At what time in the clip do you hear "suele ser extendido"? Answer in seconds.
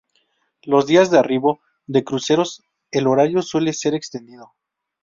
3.43-4.55